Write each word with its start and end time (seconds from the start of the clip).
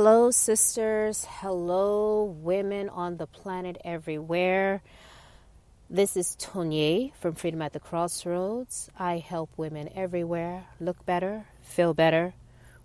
Hello, 0.00 0.30
sisters. 0.30 1.26
Hello, 1.28 2.22
women 2.22 2.88
on 2.88 3.16
the 3.16 3.26
planet 3.26 3.76
everywhere. 3.84 4.80
This 5.90 6.16
is 6.16 6.36
Tonye 6.38 7.12
from 7.16 7.34
Freedom 7.34 7.60
at 7.62 7.72
the 7.72 7.80
Crossroads. 7.80 8.90
I 8.96 9.18
help 9.18 9.50
women 9.56 9.90
everywhere 9.96 10.66
look 10.78 11.04
better, 11.04 11.46
feel 11.62 11.94
better, 11.94 12.34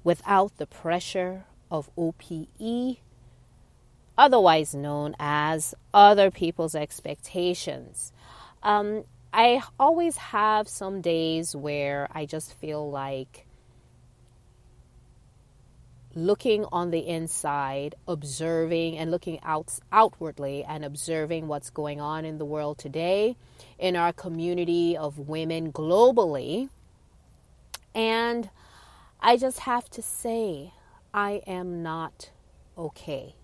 without 0.03 0.57
the 0.57 0.65
pressure 0.65 1.45
of 1.69 1.87
OPE, 1.95 2.97
otherwise 4.17 4.73
known 4.73 5.15
as 5.19 5.75
other 5.93 6.31
people's 6.31 6.73
expectations. 6.73 8.11
Um, 8.63 9.03
I 9.31 9.61
always 9.79 10.17
have 10.17 10.67
some 10.67 10.99
days 10.99 11.55
where 11.55 12.07
I 12.11 12.25
just 12.25 12.55
feel 12.55 12.89
like 12.89 13.45
looking 16.15 16.65
on 16.71 16.91
the 16.91 17.07
inside, 17.07 17.95
observing 18.07 18.97
and 18.97 19.09
looking 19.09 19.39
out 19.43 19.79
outwardly 19.91 20.63
and 20.63 20.85
observing 20.85 21.47
what's 21.47 21.69
going 21.69 21.99
on 21.99 22.25
in 22.25 22.37
the 22.37 22.45
world 22.45 22.77
today, 22.77 23.35
in 23.79 23.95
our 23.95 24.13
community 24.13 24.95
of 24.95 25.17
women 25.17 25.71
globally. 25.71 26.69
And 27.95 28.49
I 29.19 29.37
just 29.37 29.59
have 29.59 29.89
to 29.91 30.01
say, 30.01 30.73
I 31.13 31.41
am 31.47 31.83
not 31.83 32.29
okay. 32.77 33.35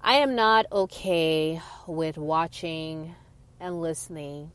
I 0.00 0.14
am 0.14 0.34
not 0.34 0.66
okay 0.72 1.60
with 1.86 2.18
watching 2.18 3.14
and 3.60 3.80
listening 3.80 4.50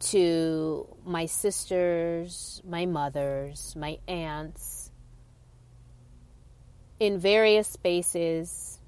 to 0.00 0.86
my 1.04 1.26
sisters, 1.26 2.62
my 2.64 2.86
mothers, 2.86 3.74
my 3.76 3.98
aunts, 4.06 4.77
in 7.00 7.18
various 7.18 7.68
spaces, 7.68 8.80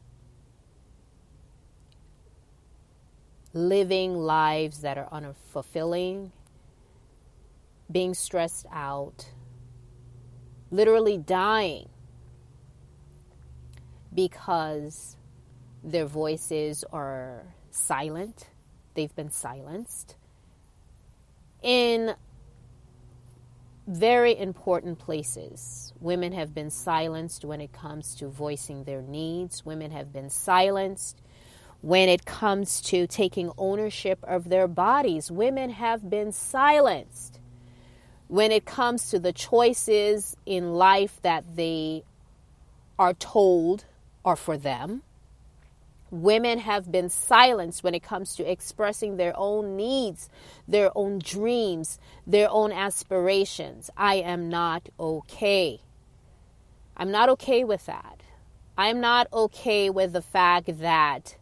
living 3.53 4.17
lives 4.17 4.81
that 4.81 4.99
are 4.99 5.09
unfulfilling, 5.11 6.31
being 7.91 8.15
stressed 8.15 8.67
out, 8.73 9.31
literally 10.71 11.19
dying 11.19 11.89
because 14.15 15.17
their 15.83 16.07
voices 16.07 16.85
are 16.93 17.43
silent, 17.71 18.49
they've 18.95 19.15
been 19.15 19.31
silenced. 19.31 20.17
In 21.63 22.15
very 23.91 24.39
important 24.39 24.99
places. 24.99 25.93
Women 26.01 26.33
have 26.33 26.55
been 26.55 26.71
silenced 26.71 27.45
when 27.45 27.61
it 27.61 27.73
comes 27.73 28.15
to 28.17 28.29
voicing 28.29 28.85
their 28.85 29.03
needs. 29.03 29.67
Women 29.67 29.91
have 29.91 30.13
been 30.13 30.31
silenced 30.31 31.21
when 31.81 32.09
it 32.09 32.25
comes 32.25 32.81
to 32.83 33.07
taking 33.07 33.51
ownership 33.59 34.21
of 34.23 34.49
their 34.49 34.69
bodies. 34.69 35.31
Women 35.31 35.71
have 35.71 36.09
been 36.09 36.31
silenced 36.31 37.41
when 38.29 38.53
it 38.53 38.65
comes 38.65 39.11
to 39.11 39.19
the 39.19 39.33
choices 39.33 40.37
in 40.47 40.75
life 40.75 41.21
that 41.23 41.57
they 41.57 42.05
are 42.97 43.15
told 43.15 43.85
are 44.25 44.37
for 44.37 44.57
them. 44.57 45.03
Women 46.11 46.59
have 46.59 46.91
been 46.91 47.09
silenced 47.09 47.85
when 47.85 47.95
it 47.95 48.03
comes 48.03 48.35
to 48.37 48.51
expressing 48.51 49.17
their 49.17 49.33
own 49.37 49.77
needs, 49.77 50.29
their 50.67 50.91
own 50.97 51.21
dreams, 51.21 51.99
their 52.27 52.51
own 52.51 52.73
aspirations. 52.73 53.91
I 53.97 54.17
am 54.17 54.49
not 54.49 54.89
okay. 54.99 55.81
I'm 56.97 57.11
not 57.13 57.29
okay 57.31 57.65
with 57.65 57.87
that. 57.87 58.21
I'm 58.77 59.01
not 59.01 59.29
okay 59.33 59.91
with 59.91 60.13
the 60.13 60.23
fact 60.23 60.81
that 60.81 61.37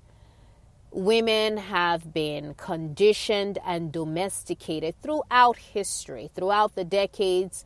women 0.91 1.57
have 1.57 2.13
been 2.13 2.55
conditioned 2.55 3.59
and 3.65 3.93
domesticated 3.93 4.95
throughout 5.03 5.57
history, 5.57 6.31
throughout 6.35 6.75
the 6.75 6.85
decades 6.85 7.65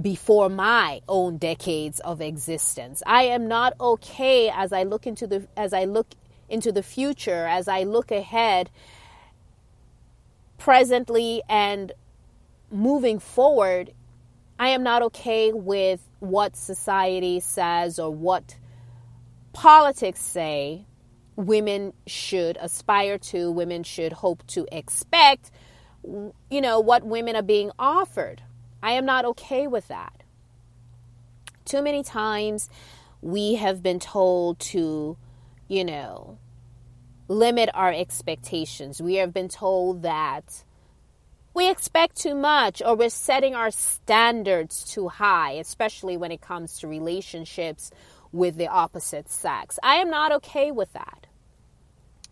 before 0.00 0.48
my 0.48 1.00
own 1.08 1.36
decades 1.36 2.00
of 2.00 2.20
existence. 2.20 3.02
I 3.06 3.24
am 3.24 3.48
not 3.48 3.74
okay 3.80 4.50
as 4.50 4.72
I 4.72 4.84
look 4.84 5.06
into 5.06 5.26
the 5.26 5.46
as 5.56 5.72
I 5.72 5.84
look 5.84 6.08
into 6.48 6.72
the 6.72 6.82
future, 6.82 7.46
as 7.46 7.68
I 7.68 7.82
look 7.82 8.10
ahead 8.10 8.70
presently 10.58 11.42
and 11.48 11.92
moving 12.70 13.18
forward. 13.18 13.92
I 14.58 14.68
am 14.68 14.82
not 14.82 15.02
okay 15.02 15.52
with 15.52 16.00
what 16.20 16.56
society 16.56 17.40
says 17.40 17.98
or 17.98 18.10
what 18.10 18.56
politics 19.52 20.20
say 20.20 20.86
women 21.36 21.92
should 22.06 22.56
aspire 22.60 23.18
to, 23.18 23.50
women 23.50 23.82
should 23.82 24.12
hope 24.12 24.46
to 24.48 24.66
expect, 24.70 25.50
you 26.04 26.60
know, 26.60 26.80
what 26.80 27.04
women 27.04 27.36
are 27.36 27.42
being 27.42 27.70
offered. 27.78 28.42
I 28.82 28.92
am 28.92 29.06
not 29.06 29.24
okay 29.24 29.66
with 29.66 29.88
that. 29.88 30.22
Too 31.64 31.82
many 31.82 32.02
times 32.02 32.68
we 33.20 33.54
have 33.54 33.82
been 33.82 34.00
told 34.00 34.58
to, 34.58 35.16
you 35.68 35.84
know, 35.84 36.38
limit 37.28 37.70
our 37.72 37.92
expectations. 37.92 39.00
We 39.00 39.14
have 39.14 39.32
been 39.32 39.48
told 39.48 40.02
that 40.02 40.64
we 41.54 41.70
expect 41.70 42.16
too 42.16 42.34
much 42.34 42.82
or 42.84 42.96
we're 42.96 43.10
setting 43.10 43.54
our 43.54 43.70
standards 43.70 44.84
too 44.84 45.08
high, 45.08 45.52
especially 45.52 46.16
when 46.16 46.32
it 46.32 46.40
comes 46.40 46.78
to 46.80 46.88
relationships 46.88 47.90
with 48.32 48.56
the 48.56 48.66
opposite 48.66 49.30
sex. 49.30 49.78
I 49.82 49.96
am 49.96 50.10
not 50.10 50.32
okay 50.32 50.70
with 50.70 50.92
that. 50.94 51.26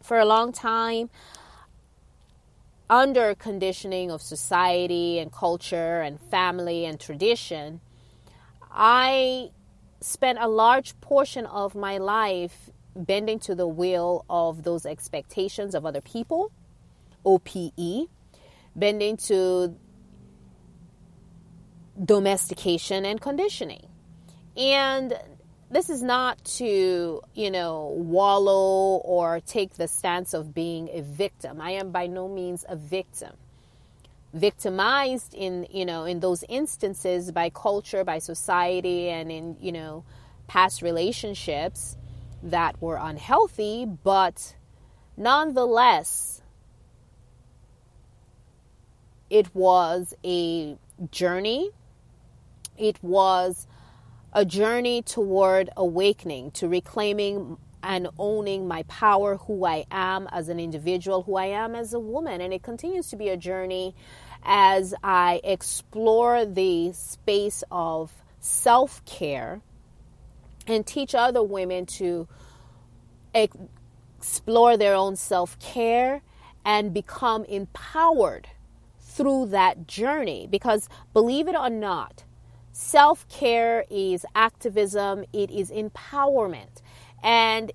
For 0.03 0.19
a 0.19 0.25
long 0.25 0.53
time, 0.53 1.11
under 2.91 3.37
conditioning 3.37 4.11
of 4.11 4.21
society 4.21 5.21
and 5.21 5.33
culture 5.33 6.01
and 6.01 6.21
family 6.21 6.85
and 6.85 6.99
tradition, 6.99 7.81
I 8.71 9.51
spent 10.01 10.39
a 10.41 10.49
large 10.49 11.01
portion 11.01 11.47
of 11.47 11.77
my 11.77 11.99
life 11.99 12.69
bending 12.97 13.39
to 13.39 13.55
the 13.55 13.69
will 13.69 14.25
of 14.29 14.65
those 14.65 14.85
expectations 14.85 15.77
of 15.77 15.87
other 15.87 16.01
people, 16.01 16.51
OPE, 17.25 18.09
bending 18.75 19.17
to 19.17 19.77
domestication 22.05 23.05
and 23.05 23.21
conditioning. 23.21 23.87
And 24.57 25.17
this 25.71 25.89
is 25.89 26.03
not 26.03 26.45
to, 26.45 27.23
you 27.35 27.51
know, 27.51 27.95
wallow 27.97 28.99
or 28.99 29.41
take 29.41 29.75
the 29.75 29.87
stance 29.87 30.35
of 30.35 30.53
being 30.53 30.89
a 30.93 31.03
victim. 31.03 31.61
I 31.61 31.73
am 31.73 31.93
by 31.93 32.07
no 32.09 32.29
means 32.29 32.65
a 32.69 32.75
victim. 32.75 33.33
Victimized 34.35 35.35
in, 35.35 35.67
you 35.71 35.85
know, 35.85 36.05
in 36.05 36.21
those 36.21 36.45
instances 36.49 37.31
by 37.31 37.51
culture, 37.51 38.05
by 38.05 38.19
society, 38.19 39.09
and 39.09 39.31
in, 39.31 39.57
you 39.61 39.73
know, 39.73 40.05
past 40.49 40.83
relationships 40.83 41.97
that 42.43 42.81
were 42.83 42.99
unhealthy, 43.01 43.87
but 43.87 44.57
nonetheless, 45.17 46.43
it 49.29 49.55
was 49.55 50.15
a 50.25 50.77
journey. 51.13 51.71
It 52.77 52.99
was 53.03 53.69
a 54.33 54.45
journey 54.45 55.03
toward 55.03 55.71
awakening, 55.77 56.53
to 56.53 56.69
reclaiming 56.69 57.57
and 57.83 58.09
owning 58.19 58.69
my 58.69 58.83
power, 58.85 59.37
who 59.37 59.65
I 59.65 59.87
am 59.91 60.29
as 60.31 60.49
an 60.49 60.61
individual, 60.61 61.23
who 61.23 61.37
I 61.37 61.47
am 61.47 61.75
as 61.75 61.95
a 61.95 62.01
woman. 62.01 62.41
And 62.41 62.53
it 62.53 62.63
continues 62.63 63.09
to 63.09 63.17
be 63.17 63.29
a 63.29 63.37
journey 63.37 63.95
as 64.43 64.95
I 65.03 65.41
explore 65.43 66.45
the 66.45 66.93
space 66.93 67.65
of 67.71 68.13
self 68.41 69.05
care 69.05 69.61
and 70.67 70.87
teach 70.87 71.15
other 71.15 71.43
women 71.43 71.87
to 71.87 72.29
explore 73.35 74.77
their 74.77 74.95
own 74.95 75.17
self 75.17 75.59
care 75.59 76.23
and 76.65 76.93
become 76.93 77.45
empowered 77.45 78.49
through 79.01 79.47
that 79.47 79.87
journey. 79.87 80.47
Because 80.49 80.89
believe 81.13 81.49
it 81.49 81.57
or 81.57 81.71
not, 81.71 82.25
Self 82.73 83.29
care 83.29 83.85
is 83.91 84.25
activism, 84.35 85.25
it 85.33 85.51
is 85.51 85.71
empowerment. 85.71 86.83
And 87.23 87.73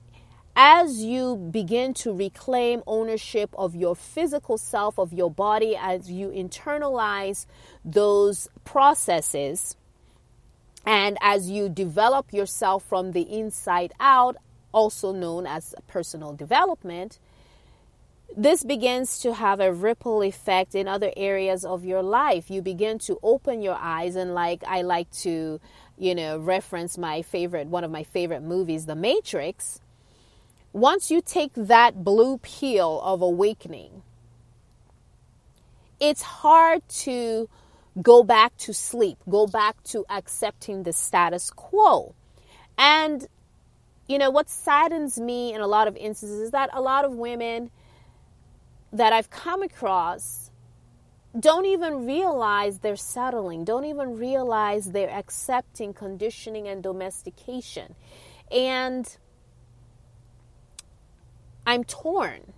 as 0.55 1.03
you 1.03 1.35
begin 1.35 1.93
to 1.95 2.13
reclaim 2.13 2.81
ownership 2.87 3.53
of 3.57 3.75
your 3.75 3.95
physical 3.95 4.57
self, 4.57 4.97
of 4.97 5.11
your 5.11 5.29
body, 5.29 5.75
as 5.75 6.09
you 6.09 6.29
internalize 6.29 7.45
those 7.83 8.47
processes, 8.63 9.75
and 10.85 11.17
as 11.19 11.49
you 11.49 11.67
develop 11.67 12.31
yourself 12.31 12.83
from 12.83 13.11
the 13.11 13.21
inside 13.21 13.91
out, 13.99 14.37
also 14.71 15.11
known 15.11 15.45
as 15.45 15.75
personal 15.87 16.33
development, 16.33 17.19
this 18.35 18.63
begins 18.63 19.19
to 19.19 19.33
have 19.33 19.59
a 19.59 19.71
ripple 19.71 20.21
effect 20.21 20.75
in 20.75 20.87
other 20.87 21.11
areas 21.15 21.63
of 21.63 21.85
your 21.85 22.03
life. 22.03 22.49
You 22.49 22.61
begin 22.61 22.99
to 22.99 23.17
open 23.23 23.61
your 23.61 23.77
eyes, 23.79 24.15
and 24.15 24.33
like 24.33 24.63
I 24.67 24.81
like 24.81 25.09
to, 25.21 25.61
you 25.97 26.15
know, 26.15 26.37
reference 26.37 26.97
my 26.97 27.21
favorite, 27.21 27.67
one 27.67 27.83
of 27.83 27.91
my 27.91 28.03
favorite 28.03 28.43
movies, 28.43 28.85
The 28.85 28.95
Matrix. 28.95 29.79
Once 30.73 31.09
you 31.09 31.21
take 31.21 31.53
that 31.55 32.03
blue 32.03 32.37
pill 32.39 32.99
of 33.01 33.21
awakening, 33.21 34.03
it's 36.01 36.21
hard 36.21 36.87
to 36.89 37.47
go 38.01 38.21
back 38.21 38.57
to 38.57 38.73
sleep, 38.73 39.17
go 39.29 39.47
back 39.47 39.81
to 39.83 40.05
accepting 40.09 40.83
the 40.83 40.91
status 40.91 41.49
quo. 41.51 42.13
And, 42.77 43.25
you 44.09 44.17
know, 44.17 44.29
what 44.29 44.49
saddens 44.49 45.17
me 45.17 45.53
in 45.53 45.61
a 45.61 45.67
lot 45.67 45.87
of 45.87 45.95
instances 45.95 46.41
is 46.41 46.51
that 46.51 46.69
a 46.73 46.81
lot 46.81 47.05
of 47.05 47.13
women 47.13 47.71
that 48.93 49.13
I've 49.13 49.29
come 49.29 49.61
across 49.61 50.51
don't 51.37 51.65
even 51.65 52.05
realize 52.05 52.79
they're 52.79 52.95
settling, 52.95 53.65
don't 53.65 53.85
even 53.85 54.17
realize 54.17 54.91
they're 54.91 55.09
accepting 55.09 55.93
conditioning 55.93 56.67
and 56.67 56.81
domestication. 56.81 57.95
And 58.51 59.17
I'm 61.67 61.83
torn 61.83 62.53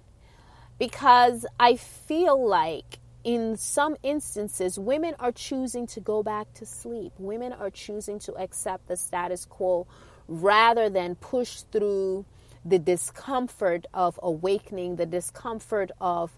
because 0.78 1.46
I 1.60 1.76
feel 1.76 2.48
like 2.48 3.00
in 3.24 3.58
some 3.58 3.98
instances, 4.04 4.78
women 4.78 5.16
are 5.20 5.32
choosing 5.32 5.88
to 5.88 6.00
go 6.00 6.22
back 6.22 6.54
to 6.56 6.66
sleep. 6.66 7.14
Women 7.18 7.54
are 7.54 7.70
choosing 7.70 8.20
to 8.20 8.34
accept 8.36 8.88
the 8.88 8.96
status 8.96 9.46
quo 9.46 9.88
rather 10.28 10.90
than 10.90 11.16
push 11.16 11.62
through 11.62 12.26
the 12.66 12.80
discomfort 12.80 13.86
of 13.94 14.20
awakening, 14.22 14.96
the 14.96 15.06
discomfort 15.06 15.92
of 16.02 16.32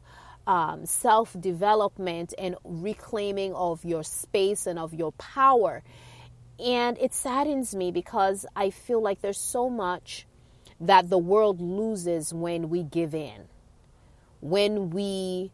um, 0.47 0.85
self 0.85 1.35
development 1.39 2.33
and 2.37 2.55
reclaiming 2.63 3.53
of 3.53 3.85
your 3.85 4.03
space 4.03 4.65
and 4.65 4.79
of 4.79 4.93
your 4.93 5.11
power. 5.13 5.83
And 6.59 6.97
it 6.97 7.13
saddens 7.13 7.75
me 7.75 7.91
because 7.91 8.45
I 8.55 8.69
feel 8.69 9.01
like 9.01 9.21
there's 9.21 9.39
so 9.39 9.69
much 9.69 10.25
that 10.81 11.09
the 11.09 11.17
world 11.17 11.61
loses 11.61 12.33
when 12.33 12.69
we 12.69 12.83
give 12.83 13.13
in, 13.13 13.45
when 14.41 14.89
we 14.89 15.51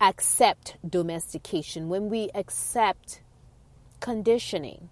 accept 0.00 0.76
domestication, 0.88 1.88
when 1.88 2.08
we 2.08 2.30
accept 2.34 3.20
conditioning, 4.00 4.88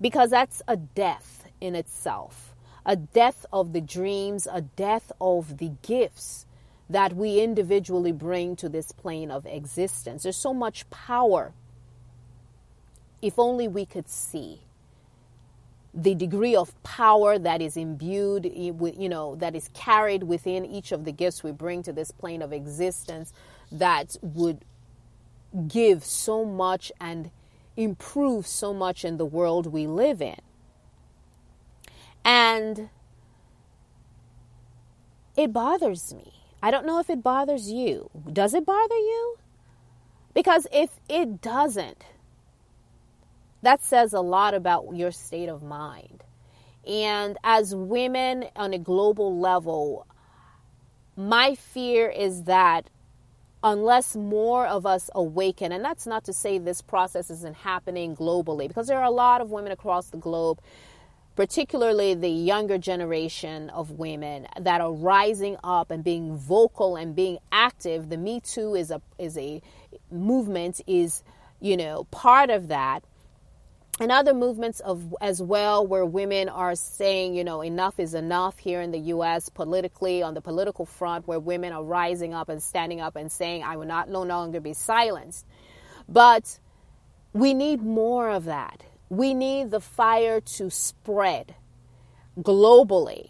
because 0.00 0.30
that's 0.30 0.62
a 0.68 0.76
death 0.76 1.46
in 1.60 1.74
itself 1.74 2.51
a 2.84 2.96
death 2.96 3.46
of 3.52 3.72
the 3.72 3.80
dreams, 3.80 4.48
a 4.50 4.62
death 4.62 5.12
of 5.20 5.58
the 5.58 5.72
gifts 5.82 6.46
that 6.90 7.14
we 7.14 7.40
individually 7.40 8.12
bring 8.12 8.56
to 8.56 8.68
this 8.68 8.92
plane 8.92 9.30
of 9.30 9.46
existence. 9.46 10.24
There's 10.24 10.36
so 10.36 10.52
much 10.52 10.88
power. 10.90 11.52
If 13.20 13.38
only 13.38 13.68
we 13.68 13.86
could 13.86 14.08
see 14.08 14.60
the 15.94 16.14
degree 16.14 16.56
of 16.56 16.80
power 16.82 17.38
that 17.38 17.60
is 17.60 17.76
imbued 17.76 18.46
you 18.46 19.08
know, 19.08 19.36
that 19.36 19.54
is 19.54 19.68
carried 19.74 20.22
within 20.22 20.64
each 20.64 20.90
of 20.90 21.04
the 21.04 21.12
gifts 21.12 21.42
we 21.42 21.52
bring 21.52 21.82
to 21.82 21.92
this 21.92 22.10
plane 22.10 22.42
of 22.42 22.52
existence 22.52 23.32
that 23.70 24.16
would 24.22 24.64
give 25.68 26.04
so 26.04 26.44
much 26.44 26.90
and 27.00 27.30
improve 27.76 28.46
so 28.46 28.72
much 28.72 29.04
in 29.04 29.18
the 29.18 29.26
world 29.26 29.66
we 29.66 29.86
live 29.86 30.22
in. 30.22 30.40
And 32.24 32.88
it 35.36 35.52
bothers 35.52 36.14
me. 36.14 36.32
I 36.62 36.70
don't 36.70 36.86
know 36.86 37.00
if 37.00 37.10
it 37.10 37.22
bothers 37.22 37.70
you. 37.70 38.10
Does 38.32 38.54
it 38.54 38.64
bother 38.64 38.94
you? 38.94 39.36
Because 40.34 40.66
if 40.72 40.90
it 41.08 41.40
doesn't, 41.40 42.04
that 43.62 43.84
says 43.84 44.12
a 44.12 44.20
lot 44.20 44.54
about 44.54 44.94
your 44.94 45.10
state 45.10 45.48
of 45.48 45.62
mind. 45.62 46.24
And 46.86 47.36
as 47.44 47.74
women 47.74 48.46
on 48.56 48.72
a 48.74 48.78
global 48.78 49.38
level, 49.38 50.06
my 51.16 51.54
fear 51.54 52.08
is 52.08 52.44
that 52.44 52.88
unless 53.62 54.16
more 54.16 54.66
of 54.66 54.84
us 54.86 55.10
awaken, 55.14 55.70
and 55.70 55.84
that's 55.84 56.06
not 56.06 56.24
to 56.24 56.32
say 56.32 56.58
this 56.58 56.82
process 56.82 57.30
isn't 57.30 57.56
happening 57.56 58.16
globally, 58.16 58.66
because 58.66 58.88
there 58.88 58.98
are 58.98 59.04
a 59.04 59.10
lot 59.10 59.40
of 59.40 59.50
women 59.50 59.70
across 59.70 60.06
the 60.06 60.16
globe 60.16 60.60
particularly 61.36 62.14
the 62.14 62.28
younger 62.28 62.78
generation 62.78 63.70
of 63.70 63.92
women 63.92 64.46
that 64.60 64.80
are 64.80 64.92
rising 64.92 65.56
up 65.64 65.90
and 65.90 66.04
being 66.04 66.36
vocal 66.36 66.96
and 66.96 67.14
being 67.14 67.38
active. 67.50 68.08
The 68.10 68.18
me 68.18 68.40
too 68.40 68.74
is 68.74 68.90
a 68.90 69.00
is 69.18 69.38
a 69.38 69.62
movement 70.10 70.80
is 70.86 71.22
you 71.60 71.76
know 71.76 72.04
part 72.10 72.50
of 72.50 72.68
that. 72.68 73.04
And 74.00 74.10
other 74.10 74.34
movements 74.34 74.80
of 74.80 75.14
as 75.20 75.40
well 75.40 75.86
where 75.86 76.04
women 76.04 76.48
are 76.48 76.74
saying 76.74 77.34
you 77.34 77.44
know 77.44 77.62
enough 77.62 77.98
is 77.98 78.14
enough 78.14 78.58
here 78.58 78.82
in 78.82 78.90
the 78.90 78.98
US 78.98 79.48
politically 79.48 80.22
on 80.22 80.34
the 80.34 80.40
political 80.42 80.84
front 80.84 81.26
where 81.26 81.40
women 81.40 81.72
are 81.72 81.84
rising 81.84 82.34
up 82.34 82.48
and 82.50 82.62
standing 82.62 83.00
up 83.00 83.16
and 83.16 83.32
saying 83.32 83.62
I 83.62 83.76
will 83.76 83.86
not 83.86 84.08
no 84.08 84.22
longer 84.22 84.60
be 84.60 84.74
silenced. 84.74 85.46
But 86.08 86.58
we 87.32 87.54
need 87.54 87.82
more 87.82 88.28
of 88.28 88.44
that 88.44 88.82
we 89.12 89.34
need 89.34 89.70
the 89.70 89.80
fire 89.80 90.40
to 90.40 90.70
spread 90.70 91.54
globally 92.38 93.28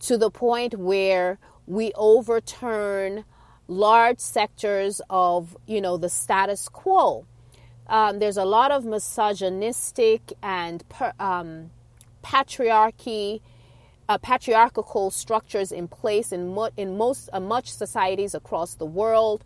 to 0.00 0.18
the 0.18 0.28
point 0.28 0.76
where 0.76 1.38
we 1.64 1.92
overturn 1.94 3.24
large 3.68 4.18
sectors 4.18 5.00
of 5.08 5.56
you 5.64 5.80
know 5.80 5.96
the 5.96 6.08
status 6.08 6.68
quo. 6.68 7.24
Um, 7.86 8.18
there's 8.18 8.36
a 8.36 8.44
lot 8.44 8.72
of 8.72 8.84
misogynistic 8.84 10.32
and 10.42 10.82
per, 10.88 11.12
um, 11.20 11.70
patriarchy 12.24 13.42
uh, 14.08 14.18
patriarchal 14.18 15.12
structures 15.12 15.70
in 15.70 15.86
place 15.86 16.32
in, 16.32 16.52
mo- 16.52 16.70
in 16.76 16.98
most 16.98 17.30
uh, 17.32 17.38
much 17.38 17.70
societies 17.70 18.34
across 18.34 18.74
the 18.74 18.86
world 18.86 19.44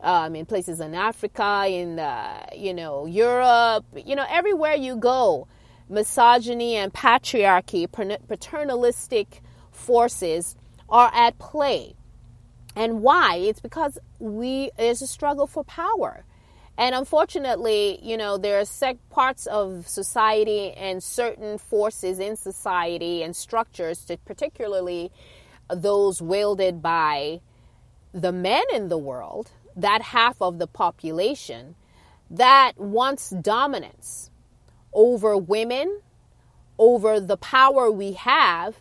um, 0.00 0.34
in 0.34 0.46
places 0.46 0.80
in 0.80 0.94
Africa, 0.94 1.66
in 1.68 1.98
uh, 1.98 2.46
you 2.54 2.74
know 2.74 3.06
Europe, 3.06 3.84
you 3.96 4.14
know 4.14 4.26
everywhere 4.28 4.74
you 4.74 4.96
go, 4.96 5.48
misogyny 5.88 6.76
and 6.76 6.92
patriarchy, 6.92 7.88
paternalistic 8.28 9.40
forces 9.72 10.56
are 10.88 11.10
at 11.14 11.38
play. 11.38 11.94
And 12.76 13.02
why? 13.02 13.36
It's 13.36 13.60
because 13.60 13.98
we 14.18 14.70
there's 14.76 15.02
a 15.02 15.06
struggle 15.06 15.46
for 15.46 15.64
power. 15.64 16.24
And 16.78 16.94
unfortunately, 16.94 17.98
you 18.04 18.16
know, 18.16 18.38
there 18.38 18.60
are 18.60 18.94
parts 19.10 19.46
of 19.48 19.88
society 19.88 20.70
and 20.70 21.02
certain 21.02 21.58
forces 21.58 22.20
in 22.20 22.36
society 22.36 23.24
and 23.24 23.34
structures, 23.34 24.06
particularly 24.24 25.10
those 25.74 26.22
wielded 26.22 26.80
by 26.80 27.40
the 28.14 28.30
men 28.30 28.62
in 28.72 28.88
the 28.88 28.96
world, 28.96 29.50
that 29.78 30.02
half 30.02 30.42
of 30.42 30.58
the 30.58 30.66
population 30.66 31.76
that 32.30 32.72
wants 32.76 33.30
dominance 33.30 34.30
over 34.92 35.36
women, 35.36 36.00
over 36.78 37.20
the 37.20 37.36
power 37.36 37.90
we 37.90 38.12
have, 38.12 38.76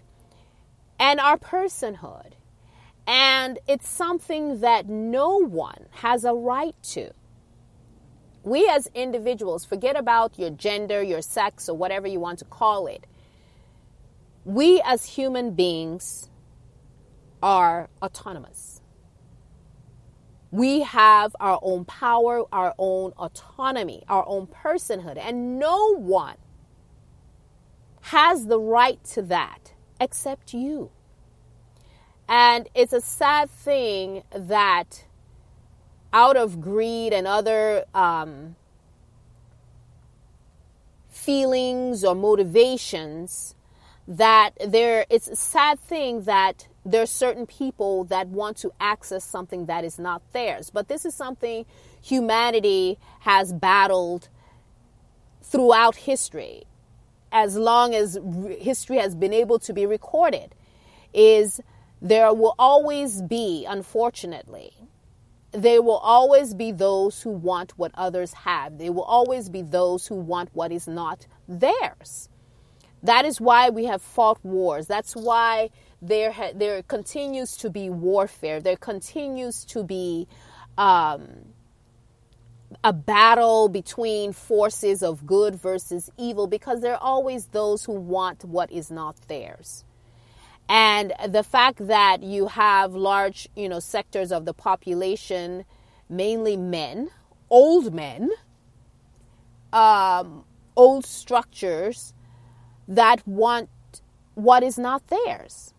and 0.99 1.19
our 1.19 1.37
personhood. 1.37 2.33
And 3.05 3.59
it's 3.67 3.87
something 3.87 4.61
that 4.61 4.87
no 4.87 5.37
one 5.37 5.85
has 5.91 6.25
a 6.25 6.33
right 6.33 6.75
to. 6.83 7.11
We 8.43 8.67
as 8.67 8.89
individuals, 8.95 9.65
forget 9.65 9.95
about 9.95 10.39
your 10.39 10.49
gender, 10.49 11.03
your 11.03 11.21
sex, 11.21 11.69
or 11.69 11.77
whatever 11.77 12.07
you 12.07 12.19
want 12.19 12.39
to 12.39 12.45
call 12.45 12.87
it. 12.87 13.05
We 14.45 14.81
as 14.83 15.05
human 15.05 15.51
beings 15.51 16.29
are 17.43 17.89
autonomous. 18.01 18.76
We 20.51 20.81
have 20.81 21.35
our 21.39 21.59
own 21.61 21.85
power, 21.85 22.43
our 22.51 22.73
own 22.77 23.11
autonomy, 23.17 24.03
our 24.07 24.25
own 24.27 24.47
personhood, 24.47 25.17
and 25.17 25.59
no 25.59 25.95
one 25.95 26.37
has 28.01 28.47
the 28.47 28.59
right 28.59 29.03
to 29.03 29.21
that 29.23 29.73
except 29.99 30.53
you. 30.53 30.89
And 32.29 32.69
it's 32.73 32.93
a 32.93 33.01
sad 33.01 33.49
thing 33.49 34.23
that 34.31 35.05
out 36.13 36.37
of 36.37 36.61
greed 36.61 37.13
and 37.13 37.27
other 37.27 37.85
um, 37.93 38.55
feelings 41.09 42.03
or 42.03 42.15
motivations, 42.15 43.55
that 44.07 44.51
there 44.65 45.05
it's 45.09 45.27
a 45.27 45.35
sad 45.35 45.79
thing 45.79 46.23
that 46.23 46.67
there's 46.87 47.11
certain 47.11 47.45
people 47.45 48.05
that 48.05 48.27
want 48.29 48.57
to 48.57 48.71
access 48.79 49.23
something 49.23 49.65
that 49.65 49.83
is 49.83 49.99
not 49.99 50.21
theirs. 50.31 50.69
But 50.69 50.87
this 50.87 51.05
is 51.05 51.13
something 51.13 51.65
humanity 52.01 52.97
has 53.19 53.51
battled 53.51 54.29
throughout 55.43 55.95
history, 55.95 56.63
as 57.31 57.57
long 57.57 57.93
as 57.93 58.17
history 58.59 58.97
has 58.97 59.15
been 59.15 59.33
able 59.33 59.59
to 59.59 59.73
be 59.73 59.85
recorded, 59.85 60.55
is 61.13 61.61
there 62.01 62.33
will 62.33 62.55
always 62.57 63.21
be, 63.21 63.65
unfortunately, 63.67 64.71
there 65.51 65.81
will 65.81 65.97
always 65.97 66.53
be 66.53 66.71
those 66.71 67.21
who 67.21 67.31
want 67.31 67.77
what 67.77 67.91
others 67.95 68.33
have. 68.33 68.77
There 68.77 68.91
will 68.91 69.03
always 69.03 69.49
be 69.49 69.61
those 69.61 70.07
who 70.07 70.15
want 70.15 70.49
what 70.53 70.71
is 70.71 70.87
not 70.87 71.25
theirs. 71.47 72.29
That 73.03 73.25
is 73.25 73.41
why 73.41 73.69
we 73.69 73.85
have 73.85 74.01
fought 74.01 74.39
wars. 74.43 74.87
That's 74.87 75.15
why 75.15 75.69
there 76.01 76.31
ha- 76.31 76.51
there 76.55 76.81
continues 76.83 77.57
to 77.57 77.69
be 77.69 77.89
warfare. 77.89 78.59
There 78.61 78.77
continues 78.77 79.65
to 79.65 79.83
be 79.83 80.27
um, 80.77 81.45
a 82.83 82.93
battle 82.93 83.69
between 83.69 84.33
forces 84.33 85.03
of 85.03 85.25
good 85.25 85.55
versus 85.55 86.09
evil 86.17 86.47
because 86.47 86.81
there 86.81 86.93
are 86.93 87.01
always 87.01 87.47
those 87.47 87.85
who 87.85 87.93
want 87.93 88.45
what 88.45 88.71
is 88.71 88.91
not 88.91 89.15
theirs. 89.27 89.85
And 90.69 91.13
the 91.29 91.43
fact 91.43 91.87
that 91.87 92.23
you 92.23 92.47
have 92.47 92.93
large, 92.93 93.47
you 93.55 93.69
know, 93.69 93.79
sectors 93.79 94.31
of 94.31 94.45
the 94.45 94.53
population, 94.53 95.65
mainly 96.09 96.57
men, 96.57 97.09
old 97.49 97.93
men, 97.93 98.29
um, 99.73 100.43
old 100.75 101.05
structures 101.05 102.13
that 102.87 103.25
want 103.27 103.69
what 104.35 104.63
is 104.63 104.77
not 104.77 105.07
theirs. 105.07 105.73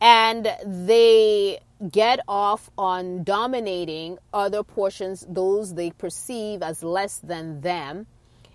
And 0.00 0.50
they 0.64 1.60
get 1.90 2.20
off 2.26 2.70
on 2.76 3.22
dominating 3.22 4.18
other 4.32 4.62
portions, 4.62 5.26
those 5.28 5.74
they 5.74 5.90
perceive 5.90 6.62
as 6.62 6.82
less 6.82 7.18
than 7.18 7.60
them, 7.60 8.06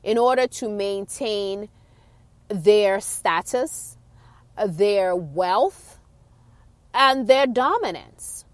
in 0.03 0.17
order 0.17 0.47
to 0.47 0.69
maintain 0.69 1.69
their 2.47 2.99
status, 2.99 3.97
their 4.67 5.15
wealth, 5.15 5.99
and 6.93 7.27
their 7.27 7.47
dominance. 7.47 8.45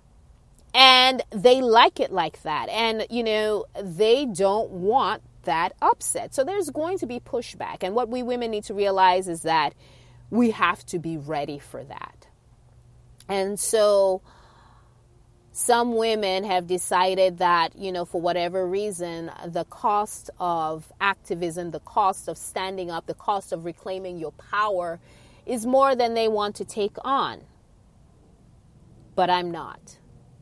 And 0.74 1.22
they 1.32 1.62
like 1.62 2.00
it 2.00 2.12
like 2.12 2.42
that. 2.44 2.70
And, 2.70 3.06
you 3.10 3.24
know, 3.24 3.66
they 3.82 4.26
don't 4.26 4.70
want 4.70 5.22
that 5.44 5.74
upset. 5.82 6.34
So 6.34 6.44
there's 6.44 6.70
going 6.70 6.98
to 7.00 7.08
be 7.08 7.20
pushback. 7.20 7.78
And 7.82 7.96
what 7.96 8.10
we 8.10 8.24
women 8.24 8.52
need 8.52 8.66
to 8.66 8.74
realize 8.74 9.28
is 9.28 9.44
that 9.44 9.74
we 10.30 10.52
have 10.52 10.86
to 10.88 11.00
be 11.00 11.18
ready 11.18 11.60
for 11.60 11.84
that. 11.84 12.28
And 13.28 13.60
so 13.60 14.22
some 15.52 15.96
women 15.96 16.46
have 16.46 16.66
decided 16.68 17.40
that, 17.40 17.76
you 17.78 17.92
know, 17.92 18.06
for 18.06 18.22
whatever 18.22 18.66
reason, 18.66 19.30
the 19.46 19.66
cost 19.66 20.30
of 20.40 20.92
activism, 21.02 21.72
the 21.72 21.82
cost 21.82 22.30
of 22.30 22.38
standing 22.38 22.90
up, 22.90 23.06
the 23.06 23.14
cost 23.14 23.52
of 23.52 23.66
reclaiming 23.66 24.18
your 24.18 24.32
power 24.32 25.00
is 25.46 25.66
more 25.66 25.96
than 25.96 26.14
they 26.14 26.28
want 26.28 26.56
to 26.58 26.66
take 26.66 26.96
on. 27.04 27.42
But 29.16 29.30
I'm 29.30 29.52
not. 29.52 29.98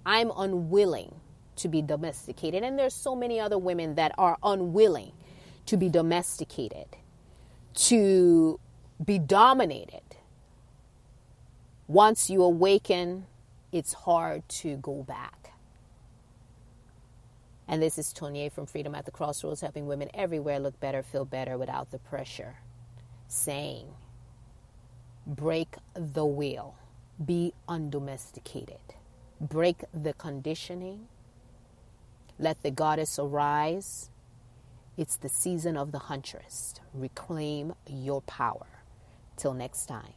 I'm 0.06 0.32
unwilling 0.36 1.16
to 1.60 1.68
be 1.68 1.82
domesticated. 1.82 2.64
And 2.64 2.78
there's 2.78 2.94
so 2.94 3.16
many 3.16 3.40
other 3.40 3.58
women 3.58 3.96
that 3.96 4.14
are 4.18 4.38
unwilling 4.44 5.12
to 5.66 5.78
be 5.78 5.90
domesticated, 5.90 6.88
to 7.76 8.60
be 9.04 9.20
dominated. 9.20 10.02
Once 11.88 12.30
you 12.30 12.44
awaken, 12.44 13.26
it's 13.72 13.94
hard 13.94 14.48
to 14.50 14.78
go 14.78 15.04
back. 15.04 15.54
And 17.68 17.82
this 17.82 18.00
is 18.00 18.12
Tonye 18.14 18.52
from 18.52 18.66
Freedom 18.66 18.96
at 18.96 19.06
the 19.06 19.12
Crossroads, 19.12 19.62
helping 19.62 19.86
women 19.86 20.10
everywhere 20.14 20.60
look 20.60 20.80
better, 20.80 21.04
feel 21.04 21.24
better 21.24 21.56
without 21.58 21.92
the 21.92 22.00
pressure. 22.00 22.56
Saying, 23.28 23.86
break 25.28 25.76
the 25.94 26.26
wheel, 26.26 26.76
be 27.24 27.54
undomesticated, 27.68 28.96
break 29.40 29.84
the 29.94 30.14
conditioning 30.14 31.08
let 32.40 32.64
the 32.64 32.72
goddess 32.72 33.20
arise. 33.20 34.10
It's 34.98 35.18
the 35.18 35.30
season 35.30 35.76
of 35.78 35.92
the 35.92 36.00
huntress. 36.00 36.76
Reclaim 36.94 37.74
your 37.86 38.22
power. 38.22 38.68
Till 39.36 39.54
next 39.54 39.86
time. 39.86 40.14